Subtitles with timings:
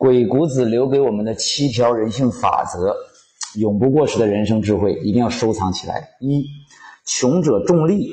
[0.00, 2.96] 鬼谷子留给我们的七条人性法则，
[3.58, 6.08] 永不过时的人生智慧，一定要收藏起来。
[6.20, 6.42] 一，
[7.04, 8.08] 穷者重利，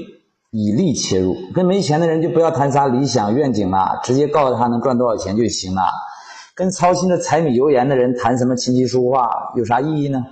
[0.52, 1.34] 以利切入。
[1.56, 5.82] 跟没钱的人就不要谈啥理想愿景了，直接告诉他能赚多少钱就行了。
[6.54, 10.26] 跟操心的柴米油盐的人谈什么琴棋书画，有啥意义呢？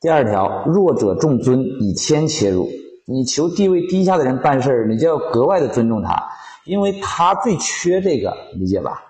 [0.00, 2.66] 第二条，弱者重尊，以谦切入。
[3.06, 6.26] 你求地位低下的人办事儿，你就要格外的尊重他，
[6.64, 9.02] 因为他最缺这个，理解吧？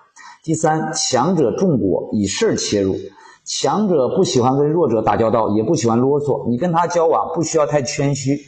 [0.45, 2.95] 第三，强者重果，以事儿切入。
[3.45, 6.47] 强者不喜欢跟弱者打交道，也不喜欢啰嗦。
[6.47, 8.39] 你跟他交往不需要太谦虚，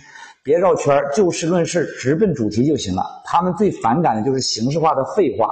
[0.44, 3.02] 别绕圈儿，就事论事，直奔主题就行了。
[3.26, 5.50] 他们最反感的就是形式化的废话，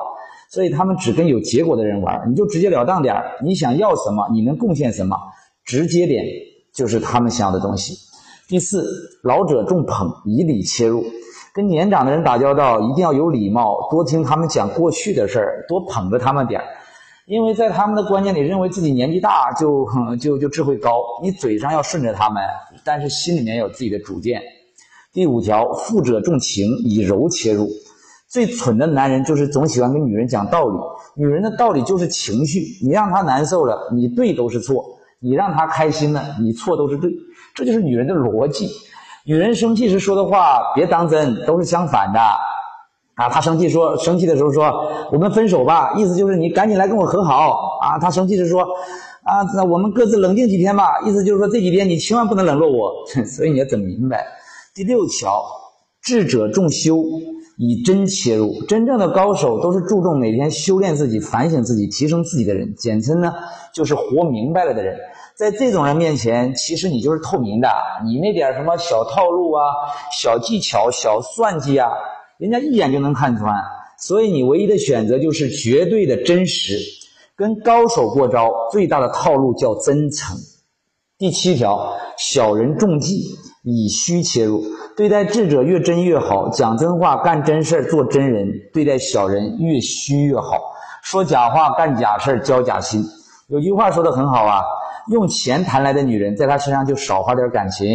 [0.52, 2.30] 所以他们只跟有结果的人玩。
[2.30, 5.18] 你就直截了当点儿，你想要什么，你能贡献什么，
[5.66, 6.24] 直接点
[6.76, 7.98] 就是他们想要的东西。
[8.48, 8.86] 第四，
[9.24, 11.04] 老者重捧，以礼切入。
[11.56, 16.68] 跟年长的人打交道，一定要有礼貌，多听他们讲过去的事儿，多捧着他们点儿，
[17.28, 19.88] 因为在他们的观念里，认为自己年纪大就
[20.20, 21.02] 就就智慧高。
[21.24, 22.44] 你嘴上要顺着他们，
[22.84, 24.42] 但是心里面有自己的主见。
[25.14, 27.70] 第五条，富者重情，以柔切入。
[28.28, 30.78] 最蠢的男人就是总喜欢跟女人讲道理，
[31.16, 34.76] 女人的道理就是情绪，你让她难受了，你对都是错；
[35.22, 37.10] 你让她开心了，你错都是对，
[37.54, 38.68] 这就是女人的逻辑。
[39.28, 42.20] 女人生气时说的话别当真，都是相反的
[43.16, 43.28] 啊！
[43.28, 47.98] 她生气说，生气的时候说我们分手吧，意思就是你赶紧来跟我和好啊！
[48.00, 48.62] 她生气时说
[49.24, 52.94] 啊，那我们各自冷静几天吧，意思就是说这几天你千万不能冷落我。
[53.26, 54.28] 所以你要整明白。
[54.76, 55.44] 第六条，
[56.04, 57.04] 智者重修，
[57.58, 58.62] 以真切入。
[58.68, 63.34] 真正的高手都是注重每天修炼自己、反省自己、提升自己的人，简称呢
[63.74, 64.96] 就是活明白了的人。
[65.38, 67.70] 在这种人面前，其实你就是透明的，
[68.06, 69.62] 你那点什么小套路啊、
[70.18, 71.90] 小技巧、小算计啊，
[72.38, 73.54] 人家一眼就能看穿。
[73.98, 76.78] 所以你唯一的选择就是绝对的真实。
[77.38, 80.38] 跟高手过招，最大的套路叫真诚。
[81.18, 84.64] 第七条，小人重计，以虚切入。
[84.96, 90.62] 对待智者越真越好，讲真话、干真事儿、做真人；对待小人越虚越好，
[91.04, 93.04] 说假话、干假事儿、交假心。
[93.50, 94.62] 有句话说的很好啊。
[95.12, 97.88] 用钱谈来的女人，在他身上就少花点感情；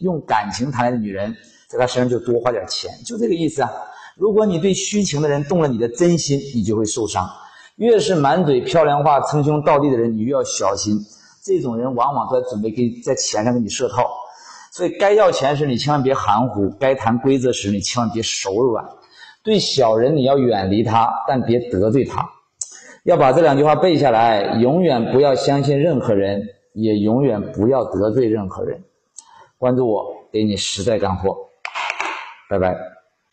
[0.00, 1.34] 用感情谈来的女人，
[1.68, 3.70] 在他身上就多花点钱，就这个意思啊。
[4.16, 7.28] 如果你对虚情的人动了你的真心，你就会受伤。
[7.76, 10.98] 越是满嘴漂亮话、称兄道弟的人，你越要小心。
[11.44, 14.04] 这种人往往在准备给在钱上给你设套，
[14.72, 18.84] 所以该要钱时你千万别含糊，该谈规则时你千万别手软。
[19.44, 22.28] 对小人你要远离他，但别得罪他。
[23.04, 26.42] 要把这两句话背下来，永远不要相信任何人。
[26.76, 28.84] 也永远不要得罪任何人。
[29.58, 31.36] 关注我，给你实在干货。
[32.50, 32.95] 拜拜。